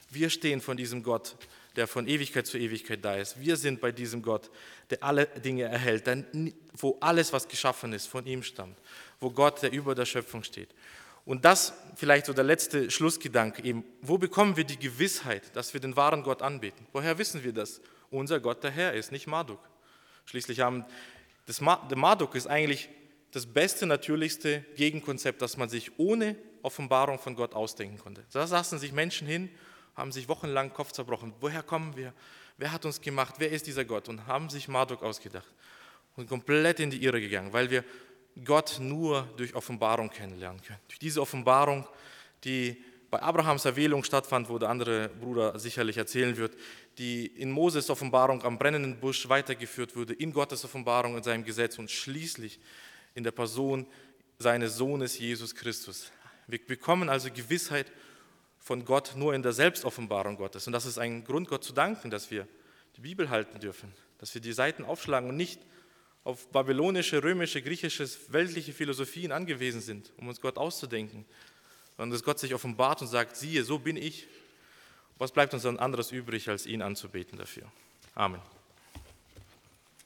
wir 0.10 0.30
stehen 0.30 0.62
von 0.62 0.78
diesem 0.78 1.04
Gott, 1.04 1.36
der 1.76 1.88
von 1.88 2.08
Ewigkeit 2.08 2.48
zu 2.48 2.58
Ewigkeit 2.58 3.04
da 3.06 3.16
ist. 3.16 3.40
Wir 3.40 3.56
sind 3.56 3.80
bei 3.80 3.92
diesem 3.92 4.22
Gott, 4.22 4.50
der 4.90 5.04
alle 5.04 5.28
Dinge 5.28 5.64
erhält, 5.64 6.06
wo 6.74 6.98
alles, 7.00 7.32
was 7.32 7.48
geschaffen 7.48 7.94
ist, 7.94 8.08
von 8.08 8.26
ihm 8.26 8.44
stammt, 8.44 8.78
wo 9.20 9.30
Gott, 9.30 9.62
der 9.62 9.72
über 9.72 9.94
der 9.94 10.06
Schöpfung 10.06 10.44
steht. 10.44 10.70
Und 11.26 11.46
das 11.46 11.74
vielleicht 11.96 12.26
so 12.26 12.34
der 12.34 12.44
letzte 12.44 12.90
Schlussgedanke 12.90 13.64
eben, 13.64 13.84
wo 14.02 14.18
bekommen 14.18 14.58
wir 14.58 14.64
die 14.64 14.80
Gewissheit, 14.80 15.56
dass 15.56 15.74
wir 15.74 15.80
den 15.80 15.96
wahren 15.96 16.24
Gott 16.24 16.42
anbeten? 16.42 16.88
Woher 16.92 17.18
wissen 17.20 17.44
wir 17.44 17.54
das? 17.54 17.82
Unser 18.10 18.40
Gott 18.40 18.64
der 18.64 18.72
Herr 18.72 18.94
ist, 18.94 19.12
nicht 19.12 19.28
Marduk. 19.28 19.60
Schließlich 20.26 20.62
haben 20.62 20.86
das 21.50 21.58
der 21.58 21.98
Marduk 21.98 22.36
ist 22.36 22.46
eigentlich 22.46 22.90
das 23.32 23.48
beste, 23.48 23.88
natürlichste 23.88 24.64
Gegenkonzept, 24.76 25.42
das 25.42 25.58
man 25.58 25.68
sich 25.68 25.98
ohne 25.98 26.36
Offenbarung 26.62 27.18
von 27.18 27.36
Gott 27.36 27.56
ausdenken 27.56 27.98
konnte. 27.98 28.24
Da 28.32 28.46
saßen 28.46 28.78
sich 28.78 28.92
Menschen 28.92 29.28
hin, 29.28 29.50
haben 29.96 30.12
sich 30.12 30.30
wochenlang 30.30 30.72
Kopf 30.72 30.92
zerbrochen. 30.92 31.34
Woher 31.40 31.64
kommen 31.64 31.96
wir? 31.96 32.14
Wer 32.58 32.72
hat 32.72 32.86
uns 32.86 33.02
gemacht? 33.02 33.36
Wer 33.40 33.50
ist 33.50 33.66
dieser 33.66 33.84
Gott? 33.84 34.10
Und 34.10 34.28
haben 34.28 34.50
sich 34.52 34.68
Marduk 34.68 35.02
ausgedacht 35.02 35.52
und 36.16 36.30
komplett 36.30 36.80
in 36.80 36.92
die 36.92 37.04
Irre 37.04 37.20
gegangen, 37.20 37.52
weil 37.52 37.72
wir 37.72 37.84
Gott 38.46 38.78
nur 38.80 39.28
durch 39.36 39.56
Offenbarung 39.56 40.12
kennenlernen 40.12 40.62
können. 40.62 40.80
Durch 40.88 41.00
diese 41.00 41.20
Offenbarung, 41.20 41.88
die 42.44 42.78
bei 43.10 43.24
Abrahams 43.24 43.66
Erwählung 43.66 44.04
stattfand, 44.04 44.50
wo 44.50 44.60
der 44.60 44.70
andere 44.70 45.10
Bruder 45.10 45.58
sicherlich 45.58 45.98
erzählen 45.98 46.38
wird, 46.38 46.56
die 47.00 47.26
in 47.26 47.50
Moses 47.50 47.90
Offenbarung 47.90 48.44
am 48.44 48.60
brennenden 48.60 49.00
Busch 49.00 49.28
weitergeführt 49.30 49.96
wurde, 49.96 50.14
in 50.14 50.34
Gottes 50.34 50.66
Offenbarung, 50.66 51.16
in 51.16 51.24
seinem 51.24 51.46
Gesetz 51.46 51.80
und 51.80 51.90
schließlich 51.90 52.60
in 53.16 53.24
der 53.24 53.32
Person 53.32 53.88
seines 54.38 54.76
Sohnes 54.76 55.18
Jesus 55.18 55.56
Christus. 55.56 56.12
Wir 56.48 56.60
bekommen 56.64 57.10
also 57.10 57.30
Gewissheit 57.32 57.92
von 58.60 58.84
Gott 58.84 59.14
nur 59.16 59.34
in 59.34 59.42
der 59.42 59.54
Selbstoffenbarung 59.54 60.36
Gottes. 60.36 60.68
Und 60.68 60.74
das 60.74 60.86
ist 60.86 60.98
ein 60.98 61.24
Grund, 61.24 61.48
Gott 61.48 61.64
zu 61.64 61.72
danken, 61.72 62.12
dass 62.12 62.30
wir 62.30 62.48
die 62.98 63.02
Bibel 63.02 63.30
halten 63.30 63.60
dürfen, 63.60 63.94
dass 64.18 64.34
wir 64.34 64.42
die 64.42 64.52
Seiten 64.52 64.84
aufschlagen 64.84 65.30
und 65.30 65.38
nicht 65.38 65.62
auf 66.26 66.50
babylonische, 66.50 67.24
römische, 67.24 67.62
griechische, 67.62 68.08
weltliche 68.28 68.74
Philosophien 68.74 69.32
angewiesen 69.32 69.80
sind, 69.80 70.12
um 70.18 70.28
uns 70.28 70.42
Gott 70.42 70.58
auszudenken, 70.58 71.26
sondern 71.96 72.12
dass 72.12 72.24
Gott 72.24 72.40
sich 72.40 72.54
offenbart 72.54 73.02
und 73.02 73.08
sagt, 73.08 73.38
siehe, 73.38 73.64
so 73.64 73.80
bin 73.80 73.96
ich, 73.96 74.28
was 75.20 75.32
bleibt 75.32 75.54
uns 75.54 75.64
dann 75.64 75.78
anderes 75.78 76.12
übrig, 76.12 76.50
als 76.50 76.66
ihn 76.66 76.82
anzubeten 76.82 77.38
dafür? 77.38 77.72
Amen. 78.16 78.42